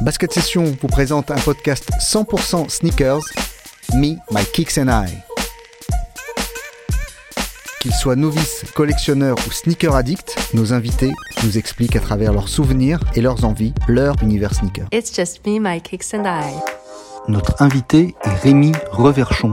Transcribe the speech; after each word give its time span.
Basket 0.00 0.32
Session 0.32 0.64
vous 0.80 0.88
présente 0.88 1.30
un 1.30 1.36
podcast 1.36 1.90
100% 2.00 2.70
sneakers, 2.70 3.20
Me, 3.92 4.16
My 4.30 4.46
Kicks 4.54 4.78
and 4.78 4.88
I. 4.88 5.12
Qu'ils 7.82 7.92
soient 7.92 8.16
novices, 8.16 8.64
collectionneurs 8.74 9.36
ou 9.46 9.50
sneaker 9.50 9.94
addicts, 9.94 10.34
nos 10.54 10.72
invités 10.72 11.12
nous 11.44 11.58
expliquent 11.58 11.96
à 11.96 12.00
travers 12.00 12.32
leurs 12.32 12.48
souvenirs 12.48 13.00
et 13.14 13.20
leurs 13.20 13.44
envies 13.44 13.74
leur 13.88 14.14
univers 14.22 14.54
sneaker. 14.54 14.86
It's 14.90 15.14
just 15.14 15.46
me, 15.46 15.58
my 15.60 15.82
kicks 15.82 16.14
and 16.14 16.24
I. 16.24 16.54
Notre 17.28 17.60
invité 17.60 18.14
est 18.22 18.34
Rémi 18.36 18.72
Reverchon, 18.92 19.50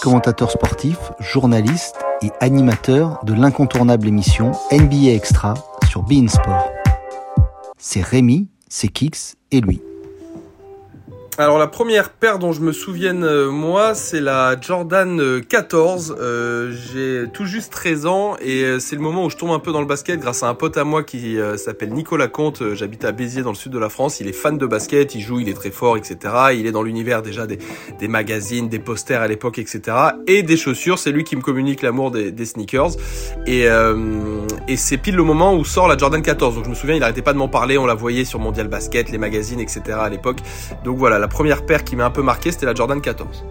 commentateur 0.00 0.50
sportif, 0.50 0.96
journaliste 1.20 1.96
et 2.22 2.30
animateur 2.40 3.20
de 3.24 3.34
l'incontournable 3.34 4.08
émission 4.08 4.52
NBA 4.72 5.12
Extra 5.12 5.52
sur 5.86 6.02
Bein 6.02 6.28
Sport. 6.28 6.70
C'est 7.76 8.00
Rémi, 8.00 8.48
c'est 8.76 8.88
Kicks 8.88 9.36
et 9.52 9.60
lui. 9.60 9.80
Alors 11.36 11.58
la 11.58 11.66
première 11.66 12.10
paire 12.10 12.38
dont 12.38 12.52
je 12.52 12.60
me 12.60 12.70
souvienne 12.70 13.24
euh, 13.24 13.50
moi, 13.50 13.96
c'est 13.96 14.20
la 14.20 14.54
Jordan 14.60 15.40
14. 15.40 16.16
Euh, 16.20 16.70
j'ai 16.70 17.28
tout 17.32 17.44
juste 17.44 17.72
13 17.72 18.06
ans 18.06 18.36
et 18.40 18.62
euh, 18.62 18.78
c'est 18.78 18.94
le 18.94 19.02
moment 19.02 19.24
où 19.24 19.30
je 19.30 19.36
tombe 19.36 19.50
un 19.50 19.58
peu 19.58 19.72
dans 19.72 19.80
le 19.80 19.86
basket 19.86 20.20
grâce 20.20 20.44
à 20.44 20.48
un 20.48 20.54
pote 20.54 20.76
à 20.76 20.84
moi 20.84 21.02
qui 21.02 21.36
s'appelle 21.56 21.92
Nicolas 21.92 22.28
Comte. 22.28 22.74
J'habite 22.74 23.04
à 23.04 23.10
Béziers 23.10 23.42
dans 23.42 23.50
le 23.50 23.56
sud 23.56 23.72
de 23.72 23.80
la 23.80 23.88
France. 23.88 24.20
Il 24.20 24.28
est 24.28 24.32
fan 24.32 24.58
de 24.58 24.66
basket, 24.66 25.16
il 25.16 25.22
joue, 25.22 25.40
il 25.40 25.48
est 25.48 25.54
très 25.54 25.72
fort, 25.72 25.96
etc. 25.96 26.16
Il 26.54 26.66
est 26.66 26.72
dans 26.72 26.84
l'univers 26.84 27.20
déjà 27.20 27.48
des, 27.48 27.58
des, 27.98 28.06
magazines, 28.06 28.68
des 28.68 28.78
posters 28.78 29.20
à 29.20 29.26
l'époque, 29.26 29.58
etc. 29.58 29.96
Et 30.28 30.44
des 30.44 30.56
chaussures. 30.56 31.00
C'est 31.00 31.10
lui 31.10 31.24
qui 31.24 31.34
me 31.34 31.42
communique 31.42 31.82
l'amour 31.82 32.12
des, 32.12 32.30
des, 32.30 32.44
sneakers. 32.44 32.92
Et, 33.46 33.66
et 34.68 34.76
c'est 34.76 34.98
pile 34.98 35.16
le 35.16 35.24
moment 35.24 35.54
où 35.54 35.64
sort 35.64 35.88
la 35.88 35.96
Jordan 35.96 36.22
14. 36.22 36.54
Donc 36.54 36.64
je 36.64 36.70
me 36.70 36.76
souviens, 36.76 36.94
il 36.94 37.02
arrêtait 37.02 37.22
pas 37.22 37.32
de 37.32 37.38
m'en 37.38 37.48
parler. 37.48 37.76
On 37.76 37.86
la 37.86 37.94
voyait 37.94 38.24
sur 38.24 38.38
Mondial 38.38 38.68
Basket, 38.68 39.10
les 39.10 39.18
magazines, 39.18 39.58
etc. 39.58 39.98
à 40.00 40.08
l'époque. 40.08 40.38
Donc 40.84 40.96
voilà 40.96 41.23
la 41.24 41.28
première 41.28 41.64
paire 41.64 41.84
qui 41.84 41.96
m'a 41.96 42.04
un 42.04 42.10
peu 42.10 42.20
marqué, 42.20 42.52
c'était 42.52 42.66
la 42.66 42.74
Jordan 42.74 43.00
14. 43.00 43.46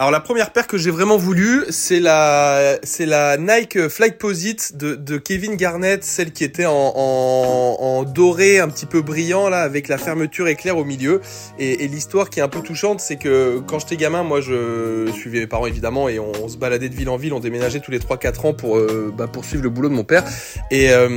Alors 0.00 0.10
la 0.10 0.20
première 0.20 0.50
paire 0.50 0.66
que 0.66 0.78
j'ai 0.78 0.90
vraiment 0.90 1.18
voulu, 1.18 1.62
c'est 1.68 2.00
la 2.00 2.78
c'est 2.82 3.04
la 3.04 3.36
Nike 3.36 3.88
Flight 3.88 4.16
Posit 4.16 4.74
de, 4.74 5.18
Kevin 5.18 5.56
Garnett, 5.56 6.02
celle 6.04 6.32
qui 6.32 6.42
était 6.42 6.64
en, 6.64 8.02
doré 8.04 8.60
un 8.60 8.68
petit 8.68 8.86
peu 8.86 9.02
brillant 9.02 9.50
là 9.50 9.60
avec 9.60 9.88
la 9.88 9.98
fermeture 9.98 10.48
éclair 10.48 10.78
au 10.78 10.84
milieu. 10.84 11.20
Et, 11.58 11.86
l'histoire 11.86 12.30
qui 12.30 12.40
est 12.40 12.42
un 12.42 12.48
peu 12.48 12.62
touchante, 12.62 13.00
c'est 13.00 13.16
que 13.16 13.60
quand 13.66 13.78
j'étais 13.78 13.98
gamin, 13.98 14.22
moi 14.22 14.40
je 14.40 15.10
suivais 15.12 15.40
mes 15.40 15.46
parents 15.46 15.66
évidemment 15.66 16.08
et 16.08 16.18
on, 16.18 16.48
se 16.48 16.56
baladait 16.56 16.88
de 16.88 16.94
ville 16.94 17.10
en 17.10 17.18
ville, 17.18 17.34
on 17.34 17.40
déménageait 17.40 17.80
tous 17.80 17.90
les 17.90 17.98
3-4 17.98 18.46
ans 18.46 18.54
pour 18.54 18.78
euh, 18.78 19.12
bah, 19.14 19.26
poursuivre 19.26 19.62
le 19.62 19.68
boulot 19.68 19.90
de 19.90 19.94
mon 19.94 20.04
père. 20.04 20.24
Et, 20.70 20.92
euh, 20.92 21.10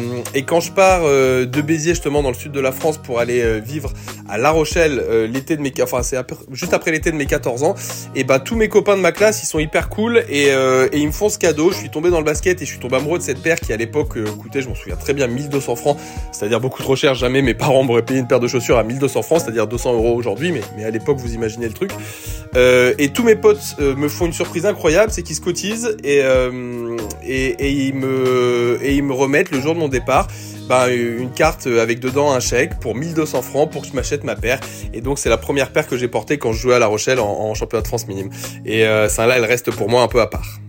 quand 0.46 0.60
je 0.60 0.74
pars 0.74 1.04
euh, 1.06 1.46
de 1.46 1.62
Béziers 1.62 1.94
justement 1.94 2.22
dans 2.22 2.32
le 2.32 2.36
sud 2.36 2.52
de 2.52 2.60
la 2.60 2.74
France 2.74 2.98
pour 2.98 3.22
aller 3.22 3.62
vivre 3.62 3.94
à 4.28 4.38
La 4.38 4.52
Rochelle 4.52 5.02
l'été 5.32 5.56
de 5.56 5.62
mes 5.62 5.72
enfin 5.82 6.04
c'est 6.04 6.18
juste 6.52 6.74
après 6.74 6.92
l'été 6.92 7.12
de 7.12 7.16
mes 7.16 7.26
14 7.26 7.64
ans, 7.64 7.76
et 8.14 8.26
bah 8.26 8.40
tous 8.40 8.58
mes 8.58 8.68
copains 8.74 8.98
de 8.98 9.02
ma 9.02 9.12
classe, 9.12 9.44
ils 9.44 9.46
sont 9.46 9.60
hyper 9.60 9.88
cool 9.88 10.24
et, 10.30 10.48
euh, 10.50 10.90
et, 10.92 10.98
ils 10.98 11.06
me 11.06 11.12
font 11.12 11.30
ce 11.30 11.38
cadeau. 11.38 11.72
Je 11.72 11.78
suis 11.78 11.92
tombé 11.92 12.10
dans 12.10 12.18
le 12.18 12.26
basket 12.26 12.60
et 12.60 12.66
je 12.66 12.72
suis 12.72 12.80
tombé 12.80 12.96
amoureux 12.96 13.20
de 13.20 13.24
cette 13.24 13.40
paire 13.40 13.60
qui 13.60 13.72
à 13.72 13.78
l'époque 13.78 14.18
euh, 14.18 14.26
coûtait, 14.26 14.64
je 14.64 14.68
m'en 14.68 14.74
souviens 14.74 14.96
très 14.96 15.14
bien, 15.14 15.28
1200 15.28 15.76
francs, 15.76 15.98
c'est-à-dire 16.32 16.60
beaucoup 16.60 16.82
trop 16.82 16.96
cher. 16.96 17.14
Jamais 17.14 17.44
mes 17.44 17.54
parents 17.54 17.84
m'auraient 17.84 18.02
payé 18.02 18.20
une 18.20 18.26
paire 18.28 18.40
de 18.40 18.48
chaussures 18.48 18.80
à 18.80 18.84
1200 18.84 19.22
francs, 19.22 19.42
c'est-à-dire 19.42 19.68
200 19.68 19.94
euros 19.94 20.16
aujourd'hui, 20.16 20.52
mais, 20.52 20.84
à 20.84 20.90
l'époque 20.90 21.18
vous 21.20 21.36
imaginez 21.36 21.68
le 21.68 21.74
truc. 21.74 21.92
Euh, 22.56 22.96
et 22.98 23.10
tous 23.10 23.24
mes 23.24 23.36
potes 23.36 23.76
me 23.80 24.08
font 24.08 24.26
une 24.26 24.34
surprise 24.34 24.66
incroyable, 24.66 25.12
c'est 25.12 25.22
qu'ils 25.22 25.36
se 25.36 25.42
cotisent 25.42 25.96
et 26.04 26.24
ils 27.22 27.94
me 27.94 29.14
remettent 29.14 29.52
le 29.52 29.62
jour 29.62 29.76
de 29.76 29.80
mon 29.80 29.88
départ 29.88 30.28
bah, 30.74 30.92
une 30.92 31.30
carte 31.30 31.68
avec 31.68 32.00
dedans 32.00 32.32
un 32.32 32.40
chèque 32.40 32.80
pour 32.80 32.96
1200 32.96 33.44
francs 33.44 33.72
pour 33.72 33.84
que 33.84 33.88
je 33.88 33.94
m'achète 33.94 34.24
ma 34.24 34.36
paire. 34.36 34.60
Et 34.92 35.02
donc 35.02 35.20
c'est 35.20 35.30
la 35.30 35.38
première 35.38 35.72
paire 35.72 35.86
que 35.86 35.98
j'ai 35.98 36.08
portée 36.08 36.40
quand 36.40 36.52
je 36.52 36.60
jouais 36.60 36.74
à 36.74 36.80
La 36.80 36.88
Rochelle 36.88 37.20
en, 37.20 37.54
championnat 37.54 37.84
de 37.84 37.88
France 37.88 38.08
minime. 38.08 38.32
Et 38.66 38.84
euh, 38.84 39.08
ça 39.08 39.28
là, 39.28 39.38
elle 39.38 39.46
reste 39.46 39.70
pour 39.70 39.88
moi 39.88 40.02
un 40.02 40.08
peu 40.08 40.20
à 40.20 40.26
part. 40.26 40.63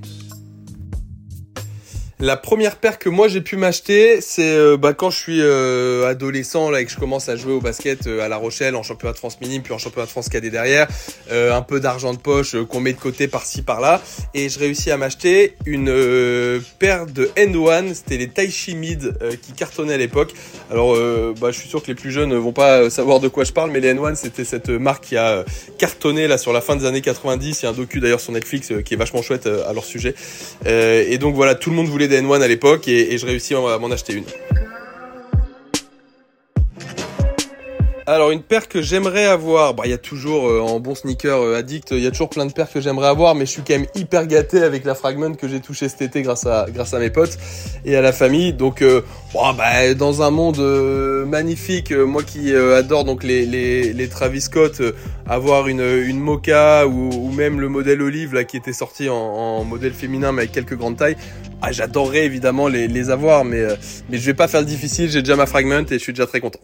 La 2.20 2.36
première 2.36 2.76
paire 2.76 3.00
que 3.00 3.08
moi 3.08 3.26
j'ai 3.26 3.41
pu 3.41 3.56
m'acheter, 3.56 4.20
c'est 4.20 4.48
euh, 4.48 4.76
bah, 4.76 4.92
quand 4.92 5.10
je 5.10 5.19
suis 5.19 5.41
euh, 5.41 6.06
adolescent 6.06 6.70
là 6.70 6.80
et 6.80 6.84
que 6.84 6.92
je 6.92 6.97
commence 6.97 7.28
à 7.28 7.34
jouer 7.34 7.52
au 7.52 7.60
basket 7.60 8.06
euh, 8.06 8.25
à 8.25 8.28
La 8.28 8.36
Rochelle 8.36 8.76
en 8.76 8.84
championnat 8.84 9.14
de 9.14 9.19
France 9.19 9.41
minime 9.41 9.62
puis 9.62 9.72
en 9.72 9.78
championnat 9.78 10.06
de 10.06 10.10
France 10.12 10.28
cadet 10.28 10.50
derrière, 10.50 10.86
un 11.32 11.62
peu 11.62 11.80
d'argent 11.80 12.14
de 12.14 12.19
poche 12.19 12.54
qu'on 12.69 12.78
met 12.78 12.92
de 12.92 13.00
côté 13.00 13.26
par-ci 13.26 13.62
par-là 13.62 14.00
et 14.32 14.48
je 14.48 14.60
réussis 14.60 14.92
à 14.92 14.97
m'acheter 14.97 15.56
une 15.66 16.62
paire 16.78 17.06
de 17.06 17.30
N1, 17.36 17.94
c'était 17.94 18.16
les 18.16 18.28
Taichi 18.28 18.76
Mid 18.76 19.19
qui 19.42 19.53
cartonnaient 19.53 19.94
à 19.94 19.98
l'époque. 19.98 20.34
Alors 20.70 20.97
bah, 21.41 21.50
je 21.50 21.58
suis 21.58 21.69
sûr 21.69 21.82
que 21.82 21.88
les 21.88 21.94
plus 21.94 22.12
jeunes 22.12 22.30
ne 22.30 22.36
vont 22.36 22.53
pas 22.53 22.91
savoir 22.91 23.19
de 23.19 23.28
quoi 23.28 23.42
je 23.42 23.53
parle 23.53 23.70
mais 23.72 23.80
les 23.80 23.92
N1 23.92 24.14
c'était 24.14 24.44
cette 24.44 24.69
marque 24.69 25.04
qui 25.04 25.16
a 25.16 25.44
cartonné 25.78 26.28
là 26.28 26.38
sur 26.38 26.53
la 26.53 26.60
fin 26.60 26.76
des 26.76 26.84
années 26.84 27.00
90, 27.00 27.60
il 27.60 27.64
y 27.64 27.66
a 27.66 27.70
un 27.70 27.74
docu 27.74 27.98
d'ailleurs 27.98 28.20
sur 28.20 28.32
Netflix 28.32 28.72
qui 28.84 28.94
est 28.94 28.97
vachement 28.97 29.22
chouette 29.22 29.47
à 29.47 29.72
leur 29.72 29.84
sujet. 29.84 30.14
et 30.64 31.19
donc 31.19 31.34
voilà, 31.34 31.54
tout 31.54 31.70
le 31.70 31.76
monde 31.76 31.88
voulait 31.88 32.03
des 32.09 32.20
N1 32.20 32.42
à 32.42 32.48
l'époque 32.48 32.88
et, 32.88 33.15
et 33.15 33.19
je 33.19 33.26
réussis 33.26 33.54
à 33.54 33.78
m'en 33.78 33.91
acheter 33.91 34.15
une. 34.15 34.25
Alors 38.06 38.32
une 38.32 38.42
paire 38.42 38.69
que 38.69 38.82
j'aimerais 38.82 39.25
avoir, 39.25 39.72
bah 39.72 39.84
il 39.87 39.91
y 39.91 39.94
a 39.94 39.98
toujours 39.98 40.47
euh, 40.47 40.60
en 40.60 40.78
bon 40.78 40.94
sneaker 40.94 41.41
euh, 41.41 41.56
addict, 41.56 41.92
il 41.92 42.00
y 42.00 42.06
a 42.06 42.10
toujours 42.10 42.28
plein 42.28 42.44
de 42.44 42.53
paires 42.53 42.70
que 42.70 42.78
j'aimerais 42.78 43.09
avoir, 43.09 43.34
mais 43.34 43.47
je 43.47 43.53
suis 43.53 43.62
quand 43.62 43.72
même 43.72 43.87
hyper 43.94 44.26
gâté 44.26 44.60
avec 44.60 44.84
la 44.84 44.94
Fragment 44.94 45.32
que 45.32 45.48
j'ai 45.48 45.60
touché 45.60 45.88
cet 45.88 46.03
été 46.03 46.20
grâce 46.20 46.44
à 46.44 46.66
grâce 46.69 46.92
à 46.92 46.98
mes 46.98 47.09
potes 47.09 47.38
et 47.87 47.97
à 47.97 48.03
la 48.03 48.12
famille. 48.12 48.53
Donc 48.53 48.82
euh, 48.82 49.00
bah, 49.32 49.94
dans 49.94 50.21
un 50.21 50.31
monde 50.31 50.59
magnifique, 51.26 51.92
moi 51.92 52.22
qui 52.22 52.54
adore 52.54 53.04
donc 53.04 53.25
les, 53.25 53.47
les, 53.47 53.94
les 53.94 54.09
Travis 54.09 54.42
Scott, 54.42 54.82
avoir 55.26 55.66
une 55.66 55.81
une 55.81 56.21
Mocha 56.21 56.86
ou, 56.86 57.09
ou, 57.10 57.32
même 57.32 57.59
le 57.59 57.71
modèle 57.71 58.03
Olive 58.03 58.34
là 58.34 58.44
qui 58.44 58.59
était 58.59 58.75
sorti 58.75 59.09
en, 59.09 59.15
en 59.15 59.65
modèle 59.65 59.94
féminin 59.94 60.31
mais 60.31 60.42
avec 60.42 60.53
quelques 60.53 60.76
grandes 60.76 60.98
tailles, 60.98 61.16
ah, 61.66 61.72
j'adorerais 61.72 62.25
évidemment 62.25 62.69
les, 62.69 62.88
les 62.88 63.10
avoir, 63.10 63.44
mais 63.44 63.62
mais 64.10 64.19
je 64.19 64.26
vais 64.26 64.34
pas 64.34 64.48
faire 64.48 64.60
le 64.60 64.66
difficile, 64.66 65.10
j'ai 65.10 65.22
déjà 65.22 65.36
ma 65.36 65.47
Fragment 65.47 65.84
et 65.91 65.94
je 65.94 65.98
suis 65.98 66.12
déjà 66.12 66.26
très 66.26 66.41
content. 66.41 66.60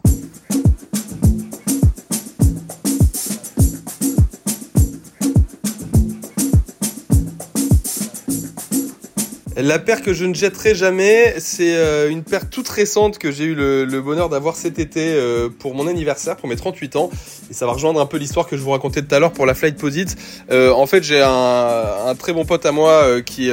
La 9.63 9.79
paire 9.79 10.01
que 10.01 10.15
je 10.15 10.25
ne 10.25 10.33
jetterai 10.33 10.75
jamais, 10.75 11.35
c'est 11.39 11.75
euh, 11.75 12.09
une 12.09 12.23
paire 12.23 12.49
toute 12.49 12.69
récente 12.69 13.19
que 13.19 13.31
j'ai 13.31 13.45
eu 13.45 13.55
le, 13.55 14.01
bonheur 14.01 14.31
d'avoir 14.31 14.57
cet 14.57 14.79
été 14.79 15.13
euh, 15.13 15.51
pour 15.51 15.75
mon 15.75 15.87
anniversaire, 15.87 16.37
pour 16.37 16.49
mes 16.49 16.57
38 16.57 16.97
ans. 16.97 17.11
Et 17.51 17.55
ça 17.55 17.67
va 17.67 17.73
rejoindre 17.73 18.01
un 18.01 18.07
peu 18.07 18.17
l'histoire 18.17 18.47
que 18.47 18.57
je 18.57 18.63
vous 18.63 18.71
racontais 18.71 19.03
tout 19.03 19.15
à 19.15 19.19
l'heure 19.19 19.33
pour 19.33 19.45
la 19.45 19.55
Flight 19.55 19.77
Posit. 19.77 20.17
Euh, 20.51 20.71
en 20.73 20.87
fait, 20.87 21.03
j'ai 21.03 21.21
un, 21.21 22.15
très 22.19 22.33
bon 22.33 22.45
pote 22.45 22.65
à 22.65 22.73
moi 22.73 23.21
qui 23.23 23.51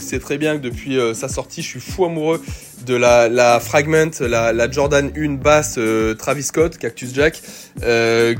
sait 0.00 0.18
très 0.18 0.38
bien 0.38 0.56
que 0.56 0.62
depuis 0.62 0.98
sa 1.14 1.28
sortie, 1.28 1.62
je 1.62 1.68
suis 1.68 1.80
fou 1.80 2.04
amoureux 2.04 2.42
de 2.86 2.94
la, 2.94 3.60
Fragment, 3.60 4.10
la, 4.20 4.70
Jordan 4.70 5.12
1 5.16 5.34
basse 5.34 5.78
Travis 6.18 6.42
Scott, 6.42 6.78
Cactus 6.78 7.14
Jack, 7.14 7.42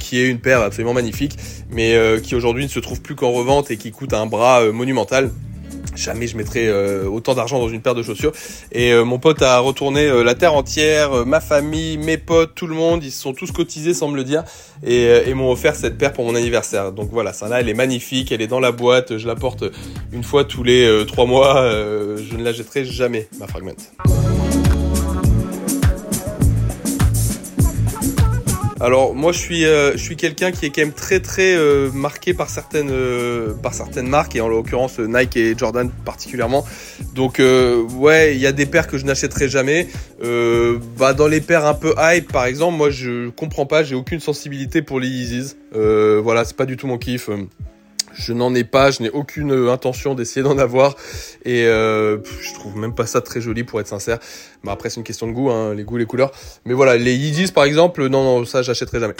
qui 0.00 0.18
est 0.20 0.28
une 0.28 0.40
paire 0.40 0.62
absolument 0.62 0.94
magnifique, 0.94 1.36
mais 1.70 1.96
qui 2.22 2.34
aujourd'hui 2.34 2.64
ne 2.64 2.70
se 2.70 2.80
trouve 2.80 3.00
plus 3.00 3.14
qu'en 3.14 3.30
revente 3.30 3.70
et 3.70 3.76
qui 3.76 3.90
coûte 3.90 4.12
un 4.12 4.26
bras 4.26 4.64
monumental 4.72 5.30
jamais 5.94 6.26
je 6.26 6.36
mettrais 6.36 6.66
euh, 6.66 7.08
autant 7.08 7.34
d'argent 7.34 7.58
dans 7.58 7.68
une 7.68 7.80
paire 7.80 7.94
de 7.94 8.02
chaussures. 8.02 8.32
Et 8.72 8.92
euh, 8.92 9.04
mon 9.04 9.18
pote 9.18 9.42
a 9.42 9.58
retourné 9.58 10.06
euh, 10.06 10.22
la 10.22 10.34
terre 10.34 10.54
entière, 10.54 11.26
ma 11.26 11.40
famille, 11.40 11.98
mes 11.98 12.18
potes, 12.18 12.54
tout 12.54 12.66
le 12.66 12.74
monde, 12.74 13.04
ils 13.04 13.10
se 13.10 13.20
sont 13.20 13.32
tous 13.32 13.50
cotisés 13.52 13.92
me 14.04 14.16
le 14.16 14.24
dire 14.24 14.44
et, 14.84 15.04
et 15.26 15.32
m'ont 15.32 15.50
offert 15.50 15.74
cette 15.74 15.96
paire 15.96 16.12
pour 16.12 16.26
mon 16.26 16.34
anniversaire. 16.34 16.92
Donc 16.92 17.08
voilà, 17.10 17.32
ça 17.32 17.48
là, 17.48 17.60
elle 17.60 17.70
est 17.70 17.74
magnifique, 17.74 18.32
elle 18.32 18.42
est 18.42 18.46
dans 18.46 18.60
la 18.60 18.70
boîte, 18.70 19.16
je 19.16 19.26
la 19.26 19.34
porte 19.34 19.64
une 20.12 20.22
fois 20.22 20.44
tous 20.44 20.62
les 20.62 21.04
trois 21.06 21.24
mois, 21.24 21.70
je 21.70 22.36
ne 22.36 22.44
la 22.44 22.52
jetterai 22.52 22.84
jamais, 22.84 23.26
ma 23.38 23.46
Fragment. 23.46 23.72
Alors 28.84 29.14
moi 29.14 29.32
je 29.32 29.38
suis 29.38 29.64
euh, 29.64 29.92
je 29.92 29.96
suis 29.96 30.14
quelqu'un 30.14 30.52
qui 30.52 30.66
est 30.66 30.68
quand 30.68 30.82
même 30.82 30.92
très 30.92 31.18
très 31.18 31.56
euh, 31.56 31.90
marqué 31.90 32.34
par 32.34 32.50
certaines 32.50 32.90
euh, 32.90 33.54
par 33.54 33.72
certaines 33.72 34.08
marques 34.08 34.36
et 34.36 34.42
en 34.42 34.48
l'occurrence 34.48 34.98
Nike 34.98 35.38
et 35.38 35.56
Jordan 35.56 35.90
particulièrement. 36.04 36.66
Donc 37.14 37.38
ouais, 37.38 38.34
il 38.34 38.40
y 38.42 38.46
a 38.46 38.52
des 38.52 38.66
paires 38.66 38.86
que 38.86 38.98
je 38.98 39.06
n'achèterai 39.06 39.48
jamais. 39.48 39.88
bah 40.98 41.14
dans 41.14 41.28
les 41.28 41.40
paires 41.40 41.64
un 41.64 41.72
peu 41.72 41.94
hype 41.98 42.30
par 42.30 42.44
exemple, 42.44 42.76
moi 42.76 42.90
je 42.90 43.30
comprends 43.30 43.64
pas, 43.64 43.84
j'ai 43.84 43.94
aucune 43.94 44.20
sensibilité 44.20 44.82
pour 44.82 45.00
les 45.00 45.08
Yeezys. 45.08 45.56
voilà, 45.72 46.44
c'est 46.44 46.56
pas 46.56 46.66
du 46.66 46.76
tout 46.76 46.86
mon 46.86 46.98
kiff. 46.98 47.30
Je 48.14 48.32
n'en 48.32 48.54
ai 48.54 48.64
pas, 48.64 48.90
je 48.90 49.02
n'ai 49.02 49.10
aucune 49.10 49.52
euh, 49.52 49.72
intention 49.72 50.14
d'essayer 50.14 50.42
d'en 50.42 50.58
avoir 50.58 50.96
et 51.44 51.66
euh, 51.66 52.18
je 52.40 52.54
trouve 52.54 52.76
même 52.76 52.94
pas 52.94 53.06
ça 53.06 53.20
très 53.20 53.40
joli 53.40 53.64
pour 53.64 53.80
être 53.80 53.88
sincère. 53.88 54.18
Mais 54.62 54.70
après 54.70 54.90
c'est 54.90 54.96
une 54.96 55.04
question 55.04 55.26
de 55.26 55.32
goût, 55.32 55.50
hein, 55.50 55.74
les 55.74 55.84
goûts, 55.84 55.96
les 55.96 56.06
couleurs. 56.06 56.32
Mais 56.64 56.74
voilà, 56.74 56.96
les 56.96 57.14
Yeezys 57.14 57.52
par 57.52 57.64
exemple, 57.64 58.08
non, 58.08 58.22
non, 58.24 58.44
ça 58.44 58.62
j'achèterai 58.62 59.00
jamais. 59.00 59.14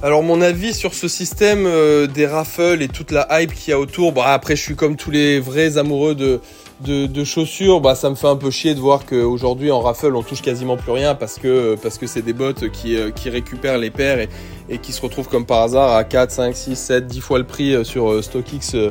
Alors 0.00 0.22
mon 0.22 0.40
avis 0.40 0.74
sur 0.74 0.94
ce 0.94 1.08
système 1.08 1.66
euh, 1.66 2.06
des 2.06 2.24
raffles 2.24 2.82
et 2.82 2.88
toute 2.88 3.10
la 3.10 3.26
hype 3.32 3.52
qu'il 3.52 3.72
y 3.72 3.74
a 3.74 3.80
autour, 3.80 4.12
bah 4.12 4.26
après 4.28 4.54
je 4.54 4.62
suis 4.62 4.76
comme 4.76 4.94
tous 4.94 5.10
les 5.10 5.40
vrais 5.40 5.76
amoureux 5.76 6.14
de, 6.14 6.40
de, 6.80 7.24
chaussures, 7.24 7.80
bah 7.80 7.96
ça 7.96 8.08
me 8.08 8.14
fait 8.14 8.28
un 8.28 8.36
peu 8.36 8.52
chier 8.52 8.76
de 8.76 8.80
voir 8.80 9.04
qu'aujourd'hui 9.04 9.72
en 9.72 9.80
raffle 9.80 10.14
on 10.14 10.22
touche 10.22 10.40
quasiment 10.40 10.76
plus 10.76 10.92
rien 10.92 11.16
parce 11.16 11.40
que 11.40 11.76
parce 11.82 11.98
que 11.98 12.06
c'est 12.06 12.22
des 12.22 12.32
bots 12.32 12.52
qui, 12.72 12.96
euh, 12.96 13.10
qui 13.10 13.28
récupèrent 13.28 13.78
les 13.78 13.90
paires 13.90 14.20
et, 14.20 14.28
et 14.68 14.78
qui 14.78 14.92
se 14.92 15.02
retrouvent 15.02 15.28
comme 15.28 15.46
par 15.46 15.62
hasard 15.62 15.92
à 15.96 16.04
4, 16.04 16.30
5, 16.30 16.54
6, 16.54 16.76
7, 16.76 17.06
10 17.08 17.20
fois 17.20 17.38
le 17.38 17.44
prix 17.44 17.74
euh, 17.74 17.82
sur 17.82 18.22
StockX 18.22 18.74
euh, 18.74 18.90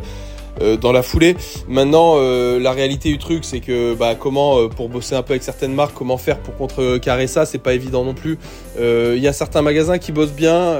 dans 0.81 0.91
la 0.91 1.03
foulée. 1.03 1.35
Maintenant, 1.67 2.15
euh, 2.17 2.59
la 2.59 2.71
réalité 2.71 3.09
du 3.09 3.17
truc, 3.17 3.43
c'est 3.43 3.59
que 3.59 3.93
bah, 3.93 4.15
comment, 4.15 4.59
euh, 4.59 4.67
pour 4.67 4.89
bosser 4.89 5.15
un 5.15 5.21
peu 5.21 5.33
avec 5.33 5.43
certaines 5.43 5.73
marques, 5.73 5.93
comment 5.93 6.17
faire 6.17 6.39
pour 6.39 6.55
contrecarrer 6.55 7.27
ça, 7.27 7.45
c'est 7.45 7.57
pas 7.57 7.73
évident 7.73 8.03
non 8.03 8.13
plus. 8.13 8.37
Il 8.79 9.19
y 9.19 9.27
a 9.27 9.33
certains 9.33 9.63
magasins 9.63 9.97
qui 9.97 10.11
bossent 10.11 10.33
bien. 10.33 10.77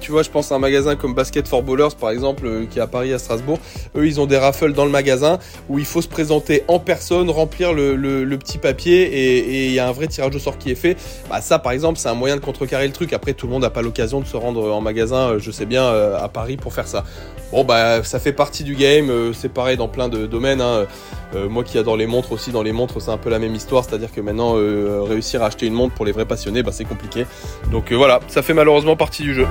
tu 0.00 0.10
vois, 0.10 0.22
je 0.22 0.30
pense 0.30 0.50
à 0.50 0.54
un 0.54 0.58
magasin 0.58 0.96
comme 0.96 1.14
Basket 1.14 1.46
for 1.46 1.62
Ballers, 1.62 1.94
par 1.98 2.10
exemple, 2.10 2.66
qui 2.70 2.78
est 2.78 2.82
à 2.82 2.86
Paris, 2.86 3.12
à 3.12 3.18
Strasbourg. 3.18 3.58
Eux, 3.96 4.06
ils 4.06 4.20
ont 4.20 4.26
des 4.26 4.38
raffles 4.38 4.72
dans 4.72 4.84
le 4.84 4.90
magasin 4.90 5.38
où 5.68 5.78
il 5.78 5.84
faut 5.84 6.00
se 6.00 6.08
présenter 6.08 6.62
en 6.68 6.78
personne, 6.78 7.28
remplir 7.28 7.74
le, 7.74 7.96
le, 7.96 8.38
petit 8.38 8.58
papier 8.58 9.02
et 9.02 9.66
il 9.66 9.72
y 9.72 9.78
a 9.78 9.88
un 9.88 9.92
vrai 9.92 10.06
tirage 10.06 10.34
au 10.34 10.38
sort 10.38 10.58
qui 10.58 10.70
est 10.70 10.74
fait. 10.74 10.96
Bah, 11.28 11.40
ça, 11.40 11.58
par 11.58 11.72
exemple, 11.72 11.98
c'est 11.98 12.08
un 12.08 12.14
moyen 12.14 12.36
de 12.36 12.40
contrecarrer 12.40 12.86
le 12.86 12.92
truc. 12.92 13.12
Après, 13.12 13.34
tout 13.34 13.46
le 13.46 13.52
monde 13.52 13.62
n'a 13.62 13.70
pas 13.70 13.82
l'occasion 13.82 14.20
de 14.20 14.26
se 14.26 14.36
rendre 14.36 14.72
en 14.72 14.80
magasin, 14.80 15.36
je 15.38 15.50
sais 15.50 15.66
bien, 15.66 15.86
à 15.86 16.28
Paris 16.28 16.56
pour 16.56 16.72
faire 16.72 16.88
ça. 16.88 17.04
Bon, 17.52 17.64
bah, 17.64 18.02
ça 18.02 18.18
fait 18.18 18.32
partie 18.32 18.64
du 18.66 18.74
game, 18.74 19.08
euh, 19.08 19.32
c'est 19.32 19.48
pareil 19.48 19.78
dans 19.78 19.88
plein 19.88 20.10
de 20.10 20.26
domaines. 20.26 20.60
Hein. 20.60 20.86
Euh, 21.34 21.48
moi 21.48 21.64
qui 21.64 21.78
adore 21.78 21.96
les 21.96 22.06
montres 22.06 22.32
aussi, 22.32 22.50
dans 22.50 22.62
les 22.62 22.72
montres, 22.72 23.00
c'est 23.00 23.10
un 23.10 23.16
peu 23.16 23.30
la 23.30 23.38
même 23.38 23.54
histoire, 23.54 23.84
c'est-à-dire 23.84 24.12
que 24.12 24.20
maintenant, 24.20 24.54
euh, 24.56 25.02
réussir 25.02 25.42
à 25.42 25.46
acheter 25.46 25.66
une 25.66 25.74
montre 25.74 25.94
pour 25.94 26.04
les 26.04 26.12
vrais 26.12 26.26
passionnés, 26.26 26.62
bah, 26.62 26.72
c'est 26.72 26.84
compliqué. 26.84 27.24
Donc 27.70 27.92
voilà, 27.92 28.20
ça 28.28 28.42
fait 28.42 28.54
malheureusement 28.54 28.96
partie 28.96 29.22
du 29.22 29.34
jeu. 29.34 29.46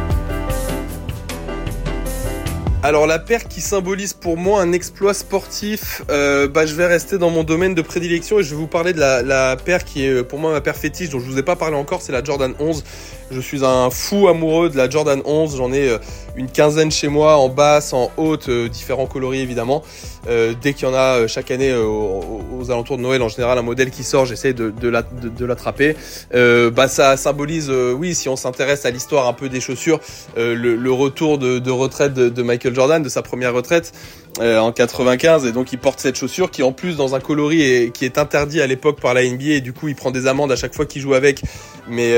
Alors 2.84 3.08
la 3.08 3.18
paire 3.18 3.48
qui 3.48 3.62
symbolise 3.62 4.14
pour 4.14 4.38
moi 4.38 4.62
un 4.62 4.72
exploit 4.72 5.16
sportif, 5.16 6.04
bah, 6.08 6.68
je 6.68 6.76
vais 6.76 6.86
rester 6.86 7.18
dans 7.18 7.32
mon 7.32 7.44
domaine 7.44 7.74
de 7.74 7.82
prédilection 7.82 8.40
et 8.40 8.44
je 8.44 8.52
vais 8.52 8.58
vous 8.58 8.68
parler 8.68 8.94
de 8.94 9.00
la, 9.00 9.24
la 9.24 9.56
paire 9.56 9.84
qui 9.84 10.06
est 10.06 10.24
pour 10.24 10.38
moi 10.38 10.52
ma 10.52 10.62
paire 10.62 10.76
fétiche 10.76 11.10
dont 11.10 11.20
je 11.20 11.26
vous 11.26 11.40
ai 11.40 11.44
pas 11.44 11.56
parlé 11.56 11.76
encore, 11.76 12.04
c'est 12.04 12.12
la 12.12 12.24
Jordan 12.24 12.54
11. 12.60 12.84
Je 13.32 13.40
suis 13.40 13.66
un 13.66 13.90
fou 13.90 14.28
amoureux 14.28 14.70
de 14.70 14.78
la 14.78 14.88
Jordan 14.88 15.22
11. 15.26 15.58
J'en 15.58 15.74
ai 15.74 15.90
euh, 15.90 15.98
une 16.36 16.48
quinzaine 16.48 16.92
chez 16.92 17.08
moi, 17.08 17.38
en 17.38 17.50
basse, 17.50 17.92
en 17.92 18.12
haute, 18.18 18.50
euh, 18.50 18.70
différents 18.70 19.08
coloris 19.08 19.40
évidemment. 19.40 19.84
Euh, 20.28 20.54
dès 20.62 20.74
qu'il 20.74 20.88
y 20.88 20.92
en 20.92 20.94
a 20.94 21.26
chaque 21.28 21.50
année 21.50 21.74
aux, 21.74 22.70
alentours 22.70 22.98
de 22.98 23.02
Noël, 23.02 23.22
en 23.22 23.30
général, 23.30 23.58
un 23.58 23.64
modèle 23.64 23.90
qui 23.90 24.04
sort, 24.04 24.26
j'essaie 24.26 24.54
de, 24.54 24.90
l'attraper. 25.46 25.96
bah, 26.32 26.88
ça 26.88 27.16
symbolise, 27.16 27.70
oui, 27.70 28.16
si 28.16 28.28
on 28.28 28.36
s'intéresse 28.36 28.86
à 28.86 28.92
l'histoire 28.92 29.28
un 29.28 29.34
peu 29.34 29.50
des 29.50 29.62
chaussures, 29.62 30.00
le, 30.36 30.92
retour 30.92 31.38
de, 31.38 31.70
retraite 31.70 32.14
de, 32.14 32.42
Michael 32.42 32.74
Jordan, 32.74 33.04
de 33.04 33.10
sa 33.10 33.22
première 33.22 33.54
retraite. 33.54 33.94
en 34.42 34.72
95 34.72 35.46
et 35.46 35.52
donc 35.52 35.72
il 35.72 35.80
porte 35.80 36.00
cette 36.00 36.18
chaussure 36.18 36.52
qui 36.52 36.62
en 36.62 36.74
plus 36.74 36.98
dans 36.98 37.16
un 37.16 37.22
coloris 37.22 37.92
qui 37.94 38.04
est 38.04 38.18
interdit 38.18 38.60
à 38.60 38.68
l'époque 38.68 39.00
par 39.00 39.14
la 39.14 39.24
NBA 39.24 39.46
et 39.46 39.62
du 39.62 39.72
coup 39.72 39.88
il 39.88 39.96
prend 39.96 40.12
des 40.12 40.28
amendes 40.28 40.52
à 40.52 40.58
chaque 40.58 40.74
fois 40.74 40.86
qu'il 40.86 41.02
joue 41.02 41.14
avec 41.14 41.42
mais 41.88 42.14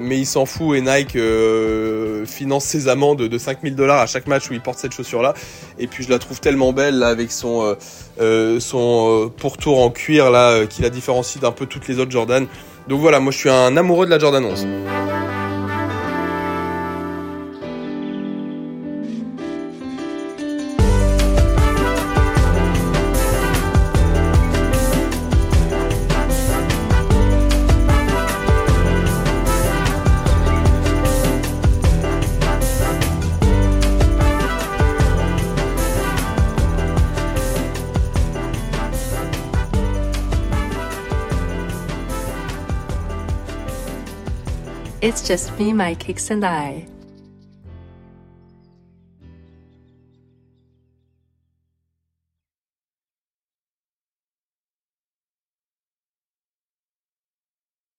mais 0.00 0.18
il 0.18 0.26
s'en 0.26 0.46
fou 0.50 0.74
et 0.74 0.80
Nike 0.80 1.16
euh, 1.16 2.26
finance 2.26 2.64
ses 2.64 2.88
amendes 2.88 3.22
de 3.22 3.38
5000 3.38 3.74
dollars 3.74 4.00
à 4.00 4.06
chaque 4.06 4.26
match 4.26 4.50
où 4.50 4.52
il 4.52 4.60
porte 4.60 4.78
cette 4.78 4.92
chaussure 4.92 5.22
là. 5.22 5.34
Et 5.78 5.86
puis 5.86 6.04
je 6.04 6.10
la 6.10 6.18
trouve 6.18 6.40
tellement 6.40 6.72
belle 6.72 6.98
là 6.98 7.08
avec 7.08 7.30
son 7.30 7.62
euh, 7.62 7.74
euh, 8.20 8.60
son 8.60 9.32
pourtour 9.36 9.82
en 9.82 9.90
cuir 9.90 10.30
là 10.30 10.66
qui 10.66 10.82
la 10.82 10.90
différencie 10.90 11.40
d'un 11.40 11.52
peu 11.52 11.66
toutes 11.66 11.88
les 11.88 11.98
autres 11.98 12.10
Jordan. 12.10 12.46
Donc 12.88 13.00
voilà, 13.00 13.20
moi 13.20 13.32
je 13.32 13.38
suis 13.38 13.50
un 13.50 13.76
amoureux 13.76 14.06
de 14.06 14.10
la 14.10 14.18
Jordan 14.18 14.44
11. 14.44 14.66
It's 45.02 45.26
just 45.26 45.58
me, 45.58 45.72
my 45.72 45.94
kicks, 45.94 46.30
and 46.30 46.44
I. 46.44 46.86